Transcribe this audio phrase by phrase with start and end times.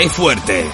[0.00, 0.70] ¡Qué fuerte!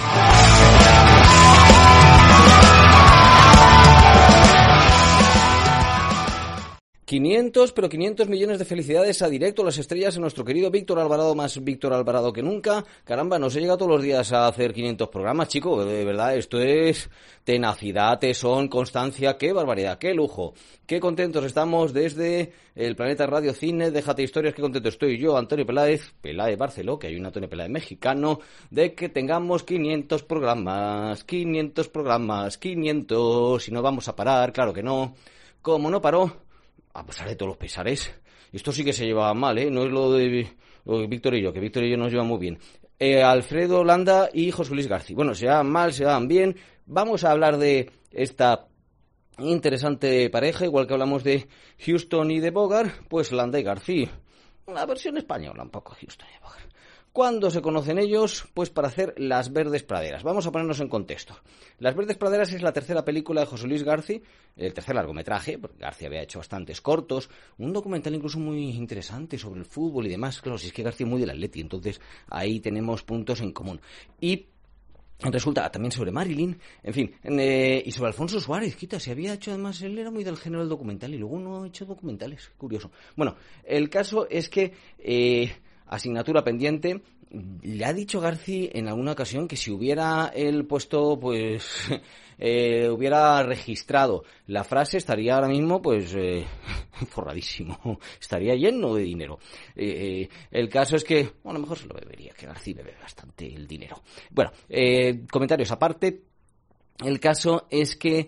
[7.07, 11.35] 500, pero 500 millones de felicidades a directo las estrellas a nuestro querido Víctor Alvarado,
[11.35, 12.83] más Víctor Alvarado que nunca.
[13.05, 15.85] Caramba, no se llega todos los días a hacer 500 programas, chico.
[15.85, 17.09] De verdad, esto es
[17.45, 19.37] tenacidad, tesón, constancia.
[19.37, 20.53] Qué barbaridad, qué lujo.
[20.85, 23.89] Qué contentos estamos desde el Planeta Radio Cine.
[23.89, 27.69] Déjate historias, qué contento estoy yo, Antonio Peláez, Peláez Barceló, que hay un Antonio Peláez
[27.69, 33.65] mexicano, de que tengamos 500 programas, 500 programas, 500.
[33.65, 35.15] Y no vamos a parar, claro que no.
[35.61, 36.46] Como no paró,
[36.97, 38.11] a pesar de todos los pesares,
[38.51, 39.69] esto sí que se llevaba mal, ¿eh?
[39.69, 40.47] No es lo de,
[41.07, 42.57] Víctor y yo, que Víctor y yo nos llevamos bien.
[42.97, 45.15] Eh, Alfredo Landa y José Luis García.
[45.15, 46.55] Bueno, se llevan mal, se llevan bien.
[46.87, 48.67] Vamos a hablar de esta
[49.37, 51.47] interesante pareja, igual que hablamos de
[51.85, 54.09] Houston y de Bogart, pues Landa y García.
[54.65, 56.66] La versión española, un poco Houston y Bogart.
[57.17, 58.45] ¿Cuándo se conocen ellos?
[58.53, 60.21] Pues para hacer Las Verdes Praderas.
[60.21, 61.35] Vamos a ponernos en contexto.
[61.79, 64.19] Las Verdes Praderas es la tercera película de José Luis García,
[64.55, 69.61] el tercer largometraje, porque García había hecho bastantes cortos, un documental incluso muy interesante sobre
[69.61, 70.41] el fútbol y demás.
[70.41, 73.81] Claro, si es que García es muy del Atleti, entonces ahí tenemos puntos en común.
[74.21, 74.45] Y
[75.19, 79.49] Resulta también sobre Marilyn, en fin, eh, y sobre Alfonso Suárez, quita, se había hecho
[79.49, 82.91] además, él era muy del género del documental y luego no ha hecho documentales, curioso.
[83.15, 85.51] Bueno, el caso es que eh,
[85.89, 87.01] asignatura pendiente.
[87.61, 91.89] Le ha dicho Garci en alguna ocasión que si hubiera él puesto, pues,
[92.39, 96.45] eh, hubiera registrado la frase, estaría ahora mismo, pues, eh,
[97.09, 97.99] forradísimo.
[98.19, 99.39] Estaría lleno de dinero.
[99.75, 103.67] Eh, el caso es que, bueno, mejor se lo bebería, que Garci bebe bastante el
[103.67, 104.01] dinero.
[104.31, 104.51] Bueno,
[105.29, 106.23] comentarios aparte.
[107.05, 108.27] El caso es que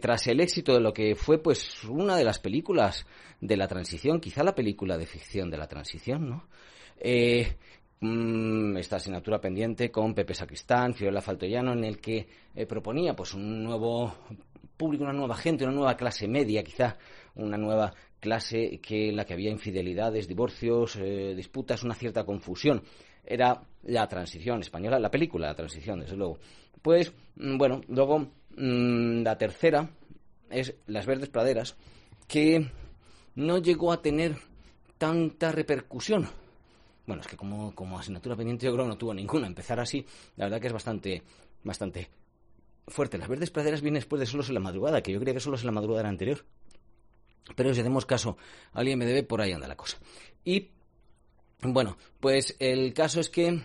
[0.00, 3.06] tras el éxito de lo que fue pues una de las películas
[3.40, 6.48] de la transición, quizá la película de ficción de la transición, ¿no?
[6.98, 7.56] Eh,
[8.00, 13.34] mm, esta asignatura pendiente con Pepe Sacristán, Fiorella Faltoyano, en el que eh, proponía pues
[13.34, 14.14] un nuevo
[14.76, 16.96] público, una nueva gente, una nueva clase media, quizá
[17.36, 22.82] una nueva clase que en la que había infidelidades, divorcios, eh, disputas, una cierta confusión.
[23.24, 26.38] Era la transición española, la película, la transición, desde luego.
[26.82, 29.88] Pues, mm, bueno, luego mm, la tercera
[30.50, 31.76] es Las Verdes Praderas,
[32.28, 32.70] que
[33.34, 34.36] no llegó a tener
[34.98, 36.28] tanta repercusión
[37.06, 39.46] bueno, es que como, como asignatura pendiente yo creo que no tuvo ninguna.
[39.46, 40.06] Empezar así,
[40.36, 41.22] la verdad que es bastante,
[41.62, 42.08] bastante
[42.86, 43.18] fuerte.
[43.18, 45.60] Las verdes praderas vienen después de Solos en la madrugada, que yo creía que Solos
[45.60, 46.44] en la madrugada era anterior.
[47.56, 48.36] Pero si hacemos caso,
[48.74, 49.98] me debe, por ahí anda la cosa.
[50.44, 50.70] Y,
[51.62, 53.60] bueno, pues el caso es que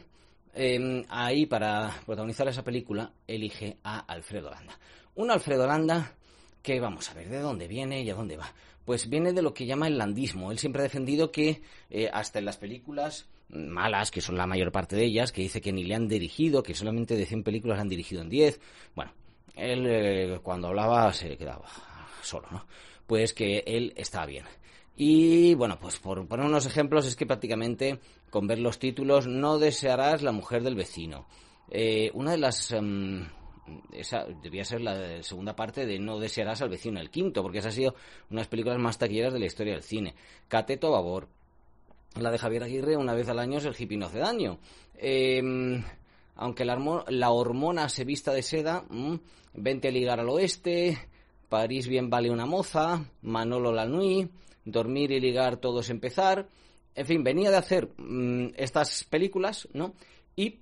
[0.53, 4.77] em, ahí para protagonizar esa película elige a Alfredo Landa.
[5.15, 6.15] Un Alfredo Landa
[6.61, 8.53] que vamos a ver de dónde viene y a dónde va.
[8.85, 10.51] Pues viene de lo que llama el landismo.
[10.51, 14.71] Él siempre ha defendido que eh, hasta en las películas malas, que son la mayor
[14.71, 17.77] parte de ellas, que dice que ni le han dirigido, que solamente de 100 películas
[17.77, 18.59] le han dirigido en 10.
[18.95, 19.11] Bueno,
[19.55, 21.67] él eh, cuando hablaba se quedaba
[22.21, 22.65] solo, ¿no?
[23.07, 24.45] Pues que él estaba bien.
[24.95, 27.99] Y bueno, pues por poner unos ejemplos, es que prácticamente
[28.29, 31.25] con ver los títulos no desearás la mujer del vecino.
[31.71, 33.25] Eh, una de las em,
[33.91, 37.69] esa debía ser la segunda parte de No desearás al vecino, el quinto, porque esa
[37.69, 37.95] ha sido
[38.29, 40.15] una de las películas más taquilleras de la historia del cine.
[40.47, 41.27] Cateto babor.
[42.15, 44.59] La de Javier Aguirre, una vez al año, es el hippie no hace daño.
[44.95, 45.83] Em,
[46.35, 49.15] aunque la, hormona se vista de seda, mm,
[49.53, 50.97] vente a ligar al oeste,
[51.49, 54.29] París bien vale una moza, Manolo la Nui,
[54.65, 56.47] dormir y ligar todo es empezar.
[56.95, 59.93] En fin, venía de hacer mm, estas películas, ¿no?
[60.35, 60.59] Y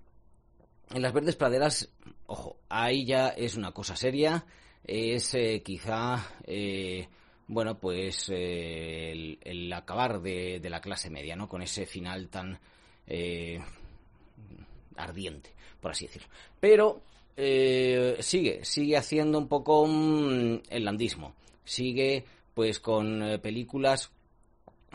[0.94, 1.90] en las verdes praderas,
[2.28, 4.46] ojo, ahí ya es una cosa seria,
[4.84, 7.08] es eh, quizá, eh,
[7.48, 11.50] bueno, pues eh, el, acabar de, la clase media, ¿no?
[11.50, 12.60] Con ese final tan
[14.98, 16.28] ardiente, por así decirlo.
[16.60, 17.02] Pero
[18.20, 24.12] sigue, sigue haciendo un poco mm, el landismo, sigue pues con películas,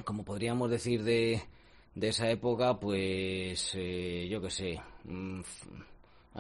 [0.05, 1.43] como podríamos decir, de
[1.95, 5.41] de esa época, pues eh, yo qué sé, mm,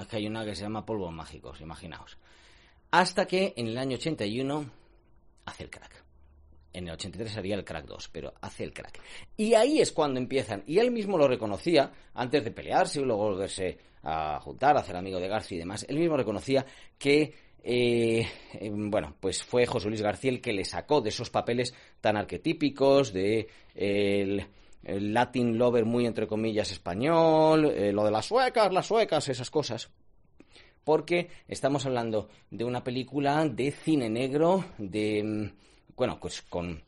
[0.01, 2.17] es que hay una que se llama Polvos Mágicos, imaginaos.
[2.91, 4.71] Hasta que en el año 81
[5.47, 6.05] hace el crack.
[6.73, 9.01] En el 83 haría el crack 2, pero hace el crack.
[9.37, 13.25] Y ahí es cuando empiezan, y él mismo lo reconocía, antes de pelearse y luego
[13.25, 16.65] volverse a juntar, a hacer amigo de García y demás, él mismo reconocía
[16.99, 17.35] que
[17.65, 21.75] eh, em, bueno, pues fue José Luis García el que le sacó de esos papeles
[22.01, 24.47] tan arquetípicos de el,
[24.85, 29.91] Latin lover muy entre comillas español, eh, lo de las suecas, las suecas, esas cosas.
[30.85, 35.53] Porque estamos hablando de una película de cine negro, de, em,
[35.97, 36.83] bueno, pues con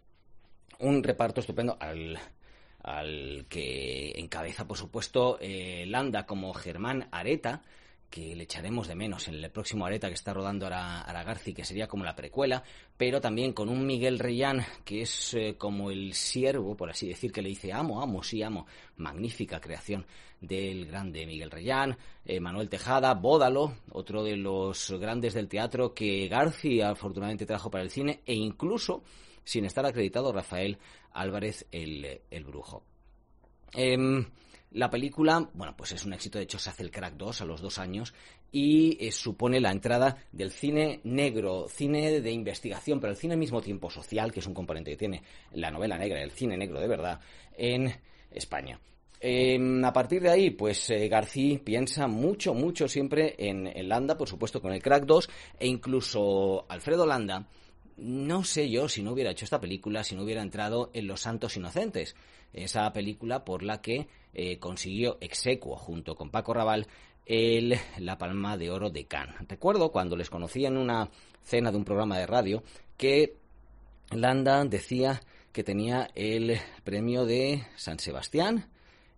[0.80, 2.18] un reparto estupendo al,
[2.82, 7.62] al que encabeza, por supuesto, eh, Landa como Germán Areta,
[8.14, 11.64] que le echaremos de menos en el próximo Areta que está rodando ahora, Garci, que
[11.64, 12.62] sería como la precuela,
[12.96, 17.32] pero también con un Miguel Reyán que es eh, como el siervo, por así decir,
[17.32, 18.68] que le dice amo, amo, sí amo.
[18.98, 20.06] Magnífica creación
[20.40, 26.28] del grande Miguel Reyán, eh, Manuel Tejada, Bódalo, otro de los grandes del teatro que
[26.28, 29.02] Garci afortunadamente trajo para el cine, e incluso,
[29.42, 30.78] sin estar acreditado, Rafael
[31.14, 32.93] Álvarez el, el Brujo.
[33.74, 34.24] Em,
[34.72, 37.44] la película, bueno, pues es un éxito, de hecho se hace el Crack 2 a
[37.44, 38.12] los dos años
[38.50, 43.40] y eh, supone la entrada del cine negro, cine de investigación, pero el cine al
[43.40, 45.22] mismo tiempo social, que es un componente que tiene
[45.52, 47.20] la novela negra, el cine negro de verdad,
[47.56, 47.92] en
[48.32, 48.80] España.
[49.20, 54.18] Em, a partir de ahí, pues eh, García piensa mucho, mucho siempre en, en, Landa,
[54.18, 55.30] por supuesto con el Crack 2,
[55.60, 57.46] e incluso Alfredo Landa,
[57.96, 61.20] no sé yo si no hubiera hecho esta película, si no hubiera entrado en Los
[61.20, 62.16] Santos Inocentes,
[62.52, 66.86] esa película por la que eh, consiguió execuo junto con Paco Raval
[67.26, 69.36] el, la Palma de Oro de Cannes.
[69.48, 71.10] Recuerdo cuando les conocí en una
[71.42, 72.62] cena de un programa de radio
[72.96, 73.36] que
[74.10, 75.20] Landa decía
[75.52, 78.70] que tenía el premio de San Sebastián,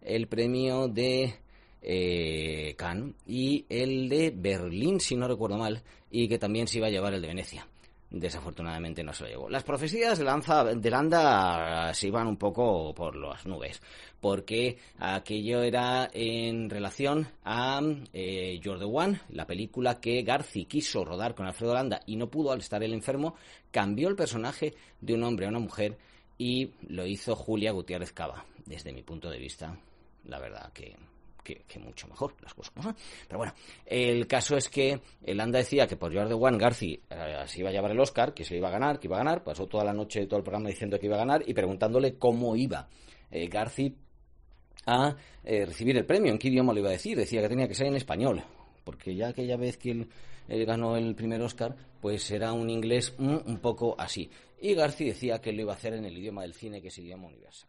[0.02, 1.34] el premio de
[1.82, 6.86] eh, Cannes y el de Berlín, si no recuerdo mal, y que también se iba
[6.86, 7.66] a llevar el de Venecia
[8.10, 9.48] desafortunadamente no se lo llevó.
[9.48, 13.80] Las profecías de, Landa se iban un poco por las nubes,
[14.20, 17.80] porque aquello era en relación a
[18.12, 22.60] eh, One, la película que Garci quiso rodar con Alfredo Landa y no pudo al
[22.60, 23.34] estar el enfermo,
[23.70, 25.98] cambió el personaje de un hombre a una mujer
[26.38, 28.44] y lo hizo Julia Gutiérrez Cava.
[28.64, 29.78] Desde mi punto de vista,
[30.24, 30.96] la verdad que
[31.54, 32.72] que, mucho mejor las cosas
[33.26, 33.52] Pero bueno,
[33.84, 37.60] el caso es que el Anda decía que por llevar de One Garci eh, se
[37.60, 39.44] iba a llevar el Oscar, que se iba a ganar, que iba a ganar.
[39.44, 42.56] Pasó toda la noche, todo el programa diciendo que iba a ganar y preguntándole cómo
[42.56, 42.88] iba
[43.30, 43.94] eh, Garci
[44.86, 47.16] a eh, recibir el premio, en qué idioma lo iba a decir.
[47.16, 48.42] Decía que tenía que ser en español,
[48.84, 50.08] porque ya aquella vez que él,
[50.64, 54.30] ganó el primer Oscar, pues era un inglés mm, un poco así.
[54.60, 56.98] Y Garci decía que lo iba a hacer en el idioma del cine, que es
[56.98, 57.68] idioma universal.